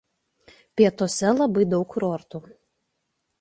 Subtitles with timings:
[0.79, 2.43] Pietuose labai daug kurortų.